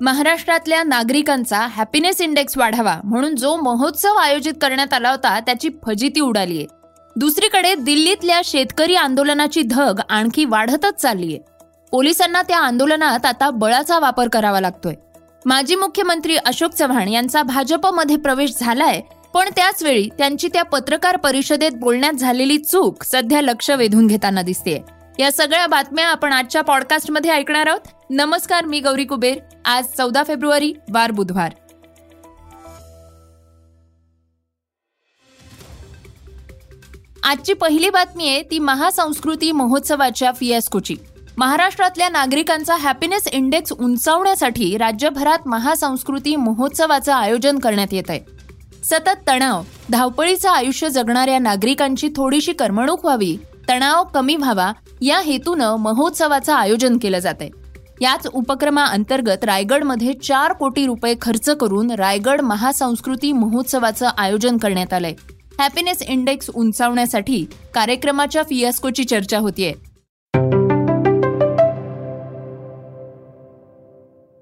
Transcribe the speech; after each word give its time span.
महाराष्ट्रातल्या 0.00 0.82
नागरिकांचा 0.82 1.58
happiness 1.70 2.20
index 2.20 2.56
वाढावा 2.58 2.96
म्हणून 3.04 3.34
जो 3.34 3.56
महोत्सव 3.56 4.14
आयोजित 4.14 4.52
करण्यात 4.62 4.94
आला 4.94 5.10
होता 5.10 5.38
त्याची 5.40 5.68
फजिती 5.86 6.20
उडालीये. 6.20 6.66
दुसरीकडे 7.16 7.74
दिल्लीतल्या 7.74 8.40
शेतकरी 8.44 8.94
आंदोलनाची 8.94 9.62
धग 9.62 10.00
आणखी 10.08 10.44
वाढतच 10.44 10.94
चाललीये. 10.94 11.38
पोलिसांना 11.92 12.42
त्या 12.42 12.58
आंदोलनात 12.58 13.26
आता 13.26 13.50
बळाचा 13.50 13.98
वापर 13.98 14.28
करावा 14.28 14.60
लागतोय. 14.60 14.94
माजी 15.46 15.74
मुख्यमंत्री 15.74 16.36
अशोक 16.36 16.72
चव्हाण 16.72 17.08
यांचा 17.08 17.42
भाजपमध्ये 17.42 18.16
प्रवेश 18.16 18.54
झालाय 18.60 19.00
पण 19.34 19.48
त्याचवेळी 19.56 20.08
त्यांची 20.18 20.48
त्या 20.48 20.62
पत्रकार 20.62 21.16
परिषदेत 21.16 21.72
बोलण्यात 21.72 22.12
झालेली 22.12 22.58
चूक 22.58 23.04
सध्या 23.04 23.40
लक्ष 23.42 23.70
वेधून 23.70 24.06
घेताना 24.06 24.42
दिसतेय. 24.42 24.78
या 25.20 25.30
सगळ्या 25.32 25.66
बातम्या 25.66 26.06
आपण 26.08 26.32
आजच्या 26.32 26.60
पॉडकास्टमध्ये 26.62 27.30
ऐकणार 27.30 27.66
आहोत. 27.66 27.88
नमस्कार 28.10 28.64
मी 28.64 28.78
गौरी 28.80 29.04
कुबेर. 29.04 29.38
आज 29.64 29.86
चौदा 29.96 30.22
फेब्रुवारी 30.26 30.72
वार 30.90 31.10
बुधवार. 31.10 31.54
आजची 37.24 37.52
पहिली 37.52 37.90
बातमी 37.90 38.28
आहे 38.28 38.42
ती 38.42 38.58
महासंस्कृती 38.58 39.52
महोत्सवाच्या 39.52 40.32
फियास्कोची. 40.32 40.96
महाराष्ट्रातल्या 41.38 42.08
नागरिकांचा 42.08 42.76
हॅपीनेस 42.76 43.28
इंडेक्स 43.32 43.72
उंचावण्यासाठी 43.72 44.76
राज्यभरात 44.78 45.48
महासंस्कृती 45.48 46.36
महोत्सवाचं 46.36 47.12
आयोजन 47.12 47.58
करण्यात 47.58 47.92
येत 47.92 48.10
आहे 48.10 48.20
सतत 48.84 49.28
तणाव 49.28 49.62
धावपळीचं 49.90 50.50
आयुष्य 50.50 50.88
जगणाऱ्या 50.88 51.38
नागरिकांची 51.38 52.08
थोडीशी 52.16 52.52
करमणूक 52.52 53.04
व्हावी 53.04 53.36
तणाव 53.68 54.04
कमी 54.04 54.36
व्हावा 54.36 54.72
या 55.02 55.18
हेतूनं 55.20 55.76
महोत्सवाचं 55.76 56.52
आयोजन 56.52 56.96
केलं 56.98 57.18
जात 57.18 57.34
आहे 57.40 57.50
याच 58.00 58.26
उपक्रमाअंतर्गत 58.26 59.44
रायगडमध्ये 59.44 60.12
चार 60.12 60.52
कोटी 60.52 60.84
रुपये 60.86 61.14
खर्च 61.22 61.48
करून 61.50 61.90
रायगड 61.90 62.40
महासंस्कृती 62.40 63.32
महोत्सवाचं 63.32 64.08
आयोजन 64.18 64.56
करण्यात 64.56 64.92
आलंय. 64.92 65.14
हॅपीनेस 65.58 66.02
इंडेक्स 66.02 66.50
उंचावण्यासाठी 66.54 67.44
कार्यक्रमाच्या 67.74 68.42
फियास्कोची 68.42 69.04
चर्चा 69.04 69.38
होतीये. 69.38 69.72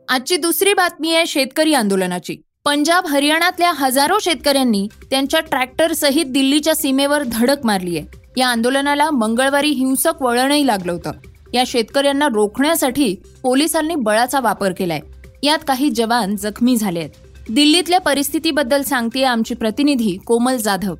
आजची 0.08 0.36
दुसरी 0.36 0.74
बातमी 0.74 1.14
आहे 1.14 1.26
शेतकरी 1.26 1.74
आंदोलनाची. 1.74 2.36
पंजाब 2.64 3.06
हरियाणातल्या 3.06 3.72
हजारो 3.72 4.18
शेतकऱ्यांनी 4.18 4.86
त्यांच्या 5.10 5.40
ट्रॅक्टर 5.40 5.92
सहित 5.92 6.26
दिल्लीच्या 6.26 6.74
सीमेवर 6.74 7.22
धडक 7.22 7.66
मारली 7.66 7.98
आहे 7.98 8.26
या 8.38 8.48
आंदोलनाला 8.48 9.10
मंगळवारी 9.10 9.68
हिंसक 9.68 10.22
वळणही 10.22 10.66
लागलं 10.66 10.92
होतं. 10.92 11.10
या 11.54 11.62
शेतकऱ्यांना 11.66 12.28
रोखण्यासाठी 12.28 13.14
पोलिसांनी 13.42 13.94
बळाचा 13.94 14.40
वापर 14.40 14.72
केलाय. 14.72 15.00
यात 15.42 15.58
काही 15.68 15.90
जवान 15.90 16.36
जखमी 16.36 16.76
झाले 16.76 16.98
आहेत 16.98 17.10
दिल्लीतल्या 17.50 18.00
परिस्थितीबद्दल 18.00 18.82
सांगते 18.82 19.24
आमची 19.24 19.54
प्रतिनिधी 19.54 20.16
कोमल 20.26 20.56
जाधव. 20.56 20.94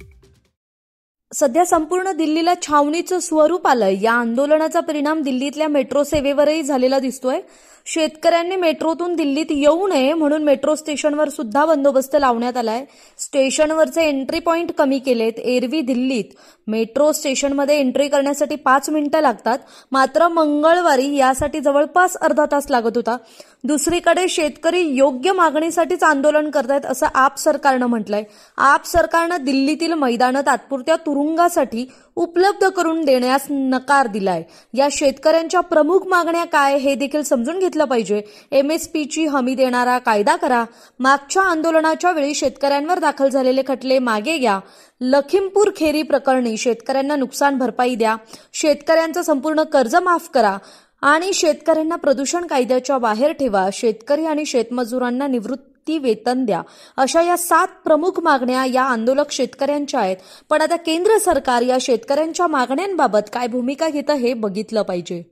सध्या 1.33 1.65
संपूर्ण 1.67 2.12
दिल्लीला 2.12 2.55
छावणीचं 2.62 3.19
स्वरूप 3.19 3.67
आलंय. 3.67 3.97
या 4.03 4.12
आंदोलनाचा 4.12 4.81
परिणाम 4.81 5.23
दिल्लीतल्या 5.23 5.69
मेट्रो 5.69 6.05
सेवेवरही 6.05 6.62
झालेला 6.62 6.98
दिसतोय. 6.98 7.41
शेतकऱ्यांनी 7.87 8.57
मेट्रोतून 8.57 9.15
दिल्लीत 9.17 9.47
येऊ 9.51 9.89
नये 9.89 10.15
म्हणून 10.15 10.43
मेट्रो 10.45 10.75
स्टेशनवर 10.75 11.29
सुद्धा 11.29 11.65
बंदोबस्त 11.65 12.17
लावण्यात 12.21 12.56
आलाय. 12.56 12.84
स्टेशनवरचे 13.19 14.03
एंट्री 14.03 14.39
पॉइंट 14.39 14.73
कमी 14.73 14.99
केलेत. 14.99 15.39
एरवी 15.39 15.81
दिल्लीत 15.81 16.25
मेट्रो 16.67 17.12
स्टेशनमध्ये 17.12 17.79
एंट्री 17.81 18.09
करण्यासाठी 18.09 18.56
पाच 18.56 18.91
मिनिटं 18.91 19.21
लागतात. 19.21 19.59
मात्र 19.93 20.29
मंगळवारी 20.29 21.17
यासाठी 21.17 21.61
जवळपास 21.61 22.17
अर्धा 22.17 22.45
तास 22.53 22.71
लागत 22.71 22.97
होता. 22.97 23.16
दुसरीकडे 23.65 24.29
शेतकरी 24.29 24.81
योग्य 24.81 25.33
मागणीसाठीच 25.33 26.03
आंदोलन 26.03 26.51
करतायत 26.51 26.87
असं 26.87 27.07
आप 27.15 27.39
सरकारनं 27.39 27.87
म्हटलंय. 27.87 28.23
आप 28.57 28.87
सरकारनं 28.87 29.45
दिल्लीतील 29.45 29.93
मैदानं 29.93 30.41
तात्पुरत्या 30.41 30.97
तुरुंगासाठी 30.97 31.93
उपलब्ध 32.17 32.69
करून 32.69 33.05
देण्यास 33.05 33.47
नकार 33.51 34.07
दिलाय. 34.07 34.43
या 34.75 34.89
शेतकऱ्यांच्या 34.93 35.61
प्रमुख 35.61 36.07
मागण्या 36.07 36.45
काय 36.45 36.77
हे 36.77 36.95
देखील 36.95 37.23
समजून 37.23 37.59
घेतलं 37.59 37.85
पाहिजे. 37.85 38.23
एमएसपीची 38.53 39.27
हमी 39.27 39.55
देणारा 39.55 39.99
कायदा 39.99 40.37
करा. 40.37 40.65
मागच्या 41.01 41.43
आंदोलनाच्या 41.43 42.13
वेळी 42.13 42.35
शेतकऱ्यांवर 42.35 42.99
दाखल 42.99 43.29
झालेले 43.29 43.63
खटले 43.69 43.99
मागे 43.99 44.39
घ्या. 44.39 44.61
लखीमपूर 45.01 45.71
खेरी 45.77 46.03
प्रकरणी 46.03 46.57
शेतकऱ्यांना 46.57 47.17
नुकसान 47.17 47.59
भरपाई 47.59 47.95
द्या. 47.95 48.17
शेतकऱ्यांचं 48.53 49.23
संपूर्ण 49.23 49.63
कर्ज 49.63 49.97
माफ 49.97 50.29
करा. 50.35 50.57
आणि 51.03 51.32
शेतकऱ्यांना 51.32 51.97
प्रदूषण 51.97 52.47
कायद्याच्या 52.47 52.98
बाहेर 52.98 53.32
ठेवा. 53.32 53.69
शेतकरी 53.72 54.25
आणि 54.25 54.44
शेतमजुरांना 54.44 55.26
निवृत्ती 55.26 55.98
वेतन 55.98 56.44
द्या. 56.44 56.62
अशा 56.97 57.22
या 57.22 57.36
सात 57.36 57.69
प्रमुख 57.84 58.20
मागण्या 58.20 58.64
या 58.64 58.82
आंदोलक 58.82 59.31
शेतकऱ्यांच्या 59.31 60.00
आहेत. 60.00 60.16
पण 60.50 60.60
आता 60.60 60.76
केंद्र 60.76 61.19
सरकार 61.19 61.62
या 61.62 61.76
शेतकऱ्यांच्या 61.81 62.47
मागण्यांबाबत 62.47 63.31
काय 63.32 63.47
भूमिका 63.47 63.88
घेतं 63.88 64.12
हे 64.12 64.34
बघितलं 64.34 64.82
पाहिजे. 64.82 65.22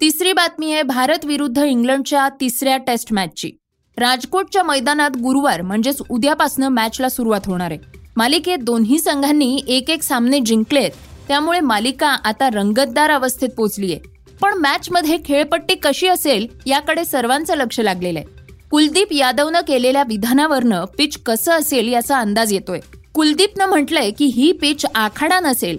तिसरी 0.00 0.32
बातमी 0.32 0.72
आहे 0.72 0.82
भारत 0.82 1.24
विरुद्ध 1.24 1.58
इंग्लंडच्या 1.58 2.28
तिसऱ्या 2.28 2.76
टेस्ट 2.76 3.12
मॅचची. 3.12 3.50
राजकोटच्या 3.98 4.62
मैदानात 4.62 5.10
गुरुवार 5.16 5.62
म्हणजेच 5.62 6.02
उद्यापासून 6.10 6.64
मॅचला 6.64 7.08
सुरुवात 7.08 7.40
होणार 7.46 7.70
आहे. 7.70 7.97
मालिकेत 8.18 8.58
दोन्ही 8.58 8.98
संघांनी 8.98 9.60
एक 9.68 9.90
एक 9.90 10.02
सामने 10.02 10.38
जिंकलेत. 10.40 10.90
त्यामुळे 11.28 11.60
मालिका 11.60 12.08
आता 12.08 12.48
रंगतदार 12.50 13.10
अवस्थेत 13.10 13.48
पोहोचलीय. 13.48 13.96
पण 14.40 14.54
मॅचमध्ये 14.54 15.18
खेळपट्टी 15.24 15.74
कशी 15.74 16.06
असेल 16.06 16.46
याकडे 16.66 17.04
सर्वांचं 17.04 17.54
लक्ष 17.54 17.80
लागलेलं 17.80 18.18
आहे 18.18 18.42
कुलदीप 18.70 19.12
यादवनं 19.12 19.60
केलेल्या 19.68 20.02
विधानावरनं 20.02 20.84
पिच 20.84 21.18
कसं 21.26 21.52
असेल 21.52 21.92
याचा 21.92 22.18
अंदाज 22.18 22.52
येतोय. 22.52 22.80
कुलदीपनं 23.14 23.66
म्हटलंय 23.66 24.10
की 24.10 24.24
ही 24.24 24.52
पिच 24.52 24.86
आखाडा 24.94 25.40
नसेल. 25.40 25.78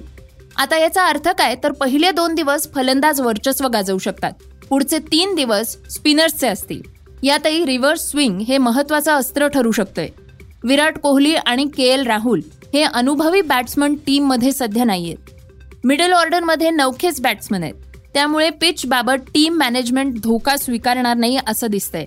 आता 0.57 0.79
याचा 0.79 1.05
अर्थ 1.07 1.29
काय? 1.29 1.55
तर 1.63 1.71
पहिले 1.71 2.11
दोन 2.11 2.35
दिवस 2.35 2.67
फलंदाज 2.75 3.21
वर्चस्व 3.21 3.67
गाजवू 3.67 3.97
शकतात. 3.97 4.31
पुढचे 4.69 4.99
तीन 4.99 5.35
दिवस 5.35 5.77
स्पिनर्सचे 5.89 6.47
असतील. 6.47 6.81
यातही 7.23 7.65
रिव्हर्स 7.65 8.09
स्विंग 8.11 8.39
हे 8.39 8.57
महत्वाचं 8.57 9.11
अस्त्र 9.11 9.47
ठरू 9.47 9.71
शकतंय. 9.71 10.09
विराट 10.63 10.97
कोहली 10.97 11.35
आणि 11.35 11.65
के 11.77 11.83
एल 11.83 12.05
राहुल 12.07 12.41
हे 12.73 12.81
अनुभवी 12.83 13.41
बॅट्समन 13.41 13.95
टीममध्ये 13.95 14.51
सध्या 14.51 14.83
नाहीयेत. 14.83 15.17
मिडल 15.83 16.11
ऑर्डरमध्ये 16.11 16.69
नौखेच 16.69 17.21
बॅट्समन 17.21 17.63
आहेत. 17.63 17.73
त्यामुळे 18.13 18.49
पिच 18.49 18.85
बाबत 18.85 19.29
टीम 19.33 19.57
मॅनेजमेंट 19.57 20.19
धोका 20.23 20.57
स्वीकारणार 20.57 21.17
नाही 21.17 21.37
असं 21.47 21.67
दिसतंय. 21.67 22.05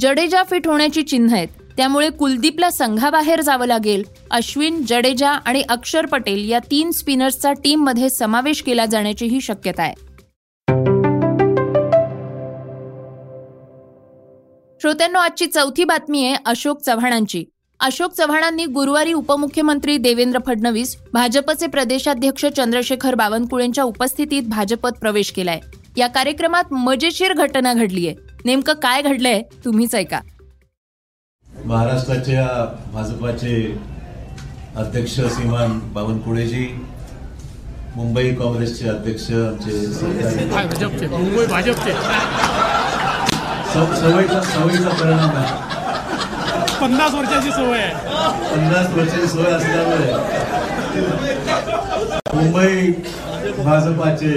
जडेजा 0.00 0.42
फिट 0.42 0.66
होण्याची 0.66 1.02
चिन्ह 1.02 1.34
आहेत. 1.34 1.48
त्यामुळे 1.76 2.10
कुलदीपला 2.10 2.70
संघाबाहेर 2.70 3.40
जावं 3.40 3.66
लागेल. 3.66 4.02
अश्विन 4.30 4.82
जडेजा 4.88 5.30
आणि 5.30 5.62
अक्षर 5.68 6.06
पटेल 6.06 6.50
या 6.50 6.58
तीन 6.58 6.90
स्पिनर्सचा 6.90 7.52
टीममध्ये 7.52 8.10
समावेश 8.10 8.62
केला 8.62 8.86
जाण्याचीही 8.86 9.40
शक्यता 9.40 9.82
आहे. 9.82 9.94
श्रोत्यांनो 14.80 15.18
आजची 15.18 15.46
चौथी 15.46 15.84
बातमी 15.84 16.26
आहे 16.26 16.36
अशोक 16.46 16.80
चव्हाणांची. 16.80 17.44
अशोक 17.80 18.12
चव्हाणांनी 18.12 18.64
गुरुवारी 18.74 19.12
उपमुख्यमंत्री 19.12 19.96
देवेंद्र 19.98 20.38
फडणवीस 20.46 20.96
भाजपचे 21.12 21.66
प्रदेशाध्यक्ष 21.66 22.44
चंद्रशेखर 22.56 23.14
बावनकुळेंच्या 23.14 23.84
उपस्थितीत 23.84 24.48
भाजपत 24.48 24.98
प्रवेश 25.00 25.30
केलाय. 25.32 25.60
या 25.96 26.06
कार्यक्रमात 26.06 26.72
मजेशीर 26.72 27.32
घटना 27.32 27.72
घडलीय. 27.74 28.12
नेमकं 28.44 28.72
काय 28.82 29.02
घडलंय 29.02 29.40
तुम्हीच 29.64 29.94
ऐका. 29.94 30.20
महाराष्ट्राच्या 31.64 32.46
भाजपाचे 32.92 33.54
अध्यक्ष 34.76 35.14
श्रीमान 35.14 35.78
बावनकुळेजी 35.94 36.66
मुंबई 37.96 38.30
काँग्रेसचे 38.34 38.88
अध्यक्ष 38.88 39.30
आमचे 39.30 39.72
सवयीचा 43.72 44.88
परिणाम 44.90 45.36
आहे. 45.36 45.69
पन्नास 46.80 47.14
वर्षाची 47.14 47.50
सवय 47.50 47.78
आहे. 47.78 47.92
पन्नास 48.50 48.92
वर्षाची 48.94 49.26
सोय 49.28 49.50
असल्यामुळे. 49.52 50.12
मुंबई 52.34 52.92
भाजपाचे. 53.64 54.32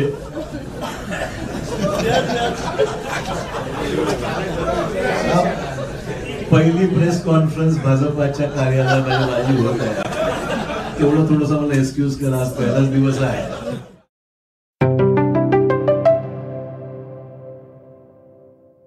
पहिली 6.51 6.85
प्रेस 6.87 7.23
कॉन्फरन्स 7.23 7.77
भाजपाच्या 7.83 8.47
कार्यालयामध्ये 8.49 9.25
माझी 9.31 9.57
होत 9.57 9.81
आहे. 9.81 10.99
तेवढं 10.99 11.25
थोडस 11.29 11.51
मला 11.51 11.79
एक्सक्यूज 11.79 12.19
करा 12.21 12.41
आज 12.41 12.49
पहिलाच 12.53 12.91
दिवस 12.93 13.21
आहे. 13.21 13.51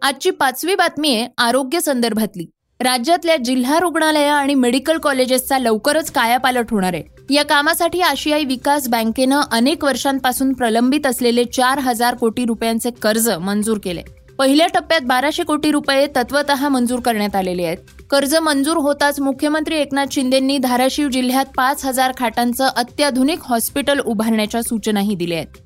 आजची 0.03 0.31
पाचवी 0.31 0.75
बातमी 0.75 1.15
आहे 1.15 1.27
आरोग्य 1.39 1.81
संदर्भातली. 1.81 2.47
राज्यातल्या 2.81 3.37
जिल्हा 3.37 3.79
रुग्णालय 3.79 4.27
आणि 4.29 4.55
मेडिकल 4.55 4.99
कॉलेजेसचा 4.99 5.59
लवकरच 5.59 6.11
कायापालट 6.11 6.71
होणार 6.71 6.95
आहे. 6.95 7.35
या 7.35 7.43
कामासाठी 7.45 8.01
आशियाई 8.01 8.45
विकास 8.45 8.89
बँकेनं 8.89 9.41
अनेक 9.53 9.85
वर्षांपासून 9.85 10.53
प्रलंबित 10.53 11.07
असलेले 11.07 11.45
चार 11.45 11.79
हजार 11.79 12.15
कोटी 12.15 12.45
रुपयांचे 12.45 12.91
कर्ज 13.03 13.29
मंजूर 13.31 13.79
केले. 13.85 14.03
पहिल्या 14.39 14.67
टप्प्यात 14.67 15.01
बाराशे 15.01 15.43
कोटी 15.43 15.71
रुपये 15.71 16.07
तत्वत 16.07 16.51
मंजूर 16.63 17.01
करण्यात 17.01 17.37
आलेले 17.37 17.65
आहेत. 17.65 17.79
कर्ज 18.11 18.35
मंजूर 18.37 18.77
होताच 18.77 19.21
मुख्यमंत्री 19.21 19.77
एकनाथ 19.77 20.13
शिंदेंनी 20.13 20.59
धाराशिव 20.59 21.09
जिल्ह्यात 21.09 21.47
पाच 21.57 21.85
हजार 21.85 22.13
खाटांचं 22.17 22.67
अत्याधुनिक 22.67 23.39
हॉस्पिटल 23.43 24.01
उभारण्याच्या 24.01 24.63
सूचनाही 24.63 25.15
दिल्या 25.15 25.39
आहेत. 25.39 25.63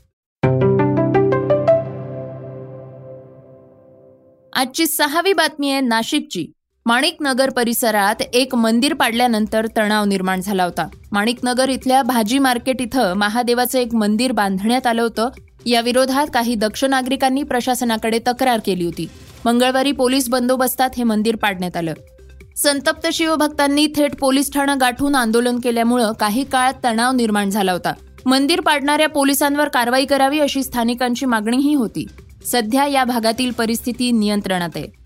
आजची 4.52 4.86
सहावी 4.86 5.32
बातमी 5.32 5.70
आहे 5.70 5.80
नाशिकची. 5.80 6.46
माणिकनगर 6.86 7.50
परिसरात 7.50 8.22
एक 8.34 8.54
मंदिर 8.54 8.94
पाडल्यानंतर 8.94 9.66
तणाव 9.76 10.04
निर्माण 10.04 10.40
झाला 10.40 10.64
होता. 10.64 10.88
माणिकनगर 11.12 11.68
इथल्या 11.68 12.02
भाजी 12.02 12.38
मार्केट 12.38 12.82
इथं 12.82 13.14
महादेवाचं 13.14 13.78
एक 13.78 13.94
मंदिर 13.94 14.32
बांधण्यात 14.32 14.86
आलं 14.86 15.02
होतं. 15.02 15.28
या 15.66 15.80
विरोधात 15.80 16.26
काही 16.34 16.54
दक्ष 16.54 16.84
नागरिकांनी 16.84 17.42
प्रशासनाकडे 17.42 18.18
तक्रार 18.18 18.60
केली 18.66 18.84
होती. 18.84 19.10
मंगळवारी 19.44 19.92
पोलीस 19.92 20.28
बंदोबस्तात 20.28 20.90
हे 20.96 21.04
मंदिर 21.04 21.36
पाडण्यात 21.36 21.76
आलं. 21.76 21.94
संतप्त 22.56 23.08
शिवभक्तांनी 23.12 23.86
थेट 23.96 24.16
पोलीस 24.16 24.52
ठाणं 24.52 24.76
गाठून 24.80 25.14
आंदोलन 25.14 25.58
केल्यामुळं 25.58 26.12
काही 26.12 26.44
काळ 26.44 26.72
तणाव 26.84 27.12
निर्माण 27.12 27.50
झाला 27.50 27.72
होता. 27.72 27.92
मंदिर 28.26 28.60
पाडणाऱ्या 28.60 29.08
पोलिसांवर 29.08 29.68
कारवाई 29.68 30.04
करावी 30.04 30.38
अशी 30.38 30.62
स्थानिकांची 30.62 31.26
मागणीही 31.26 31.74
होती. 31.74 32.06
सध्या 32.46 32.86
या 32.86 33.04
भागातील 33.04 33.50
परिस्थिती 33.50 34.12
नियंत्रणात 34.12 34.70
आहे. 34.74 34.99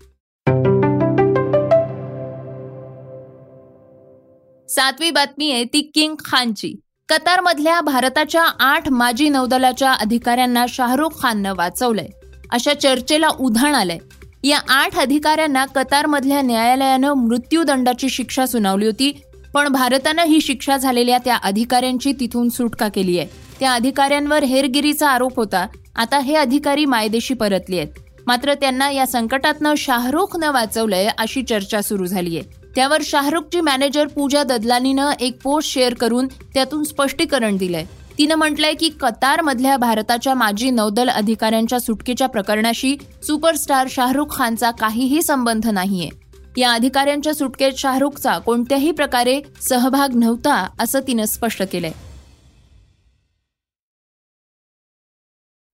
सातवी 4.75 5.09
बातमी 5.11 5.51
आहे 5.51 5.63
ती 5.63 5.81
किंग 5.95 6.15
खानची. 6.25 6.73
कतारमधल्या 7.09 7.81
भारताच्या 7.81 8.43
आठ 8.59 8.89
माजी 8.89 9.29
नौदलाच्या 9.29 9.91
अधिकाऱ्यांना 9.91 10.65
शाहरुख 10.69 11.09
खाननं 11.21 11.53
वाचवलंय. 11.57 12.07
अशा 12.51 12.73
चर्चेला 12.73 13.29
उधाण 13.39 13.75
आलंय. 13.75 13.97
या 14.43 14.59
आठ 14.69 14.97
अधिकाऱ्यांना 14.97 15.65
कतारमधल्या 15.65 16.41
न्यायालयानं 16.41 17.13
मृत्यूदंडाची 17.13 18.09
शिक्षा 18.09 18.45
सुनावली 18.45 18.85
होती 18.85 19.11
पण 19.53 19.67
भारतानं 19.67 20.23
ही 20.23 20.41
शिक्षा 20.41 20.77
झालेल्या 20.77 21.17
त्या 21.17 21.35
अधिकाऱ्यांची 21.35 22.13
तिथून 22.19 22.49
सुटका 22.49 22.87
केली 22.87 23.17
आहे 23.19 23.27
त्या 23.59 23.73
अधिकाऱ्यांवर 23.73 24.43
हेरगिरीचा 24.43 25.09
आरोप 25.09 25.37
होता. 25.37 25.65
आता 25.95 26.19
हे 26.19 26.35
अधिकारी 26.35 26.85
मायदेशी 26.85 27.33
परतले 27.33 27.77
आहेत 27.77 28.21
मात्र 28.27 28.53
त्यांना 28.53 28.91
या 28.91 29.07
संकटातनं 29.07 29.73
शाहरुखनं 29.77 30.51
वाचवलंय 30.51 31.09
अशी 31.17 31.43
चर्चा 31.43 31.81
सुरू 31.81 32.05
झाली 32.05 32.37
आहे 32.37 32.64
त्यावर 32.75 33.01
शाहरुखची 33.03 33.61
मॅनेजर 33.61 34.07
पूजा 34.07 34.43
ददलानीनं 34.43 35.11
एक 35.19 35.41
पोस्ट 35.41 35.71
शेअर 35.71 35.93
करून 35.93 36.27
त्यातून 36.27 36.83
स्पष्टीकरण 36.83 37.57
दिलंय. 37.57 37.85
तिनं 38.17 38.35
म्हटलंय 38.35 38.73
की 38.73 38.89
कतारमधल्या 38.89 39.77
भारताच्या 39.77 40.33
माजी 40.33 40.69
नौदल 40.69 41.09
अधिकाऱ्यांच्या 41.09 41.79
सुटकेच्या 41.79 42.27
प्रकरणाशी 42.27 42.97
सुपरस्टार 43.23 43.87
शाहरुख 43.89 44.25
खानचा 44.29 44.71
काहीही 44.71 45.21
संबंध 45.21 45.67
नाहीये. 45.67 46.09
या 46.57 46.73
अधिकाऱ्यांच्या 46.73 47.33
सुटकेत 47.33 47.71
शाहरुखचा 47.77 48.37
कोणत्याही 48.37 48.91
प्रकारे 48.91 49.41
सहभाग 49.61 50.15
नव्हता 50.15 50.69
असं 50.79 50.99
तिनं 50.99 51.25
स्पष्ट 51.25 51.63
केलंय. 51.71 51.91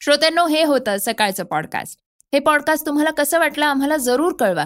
श्रोत्यांनो 0.01 0.47
हे 0.47 0.63
होतं 0.63 0.95
सकाळचं 1.01 1.43
पॉडकास्ट 1.43 1.99
हे 2.33 2.39
पॉडकास्ट 2.39 2.85
तुम्हाला 2.85 3.11
कसं 3.11 3.39
वाटलं 3.39 3.65
आम्हाला 3.65 3.97
जरूर 3.97 4.33
कळवा. 4.33 4.65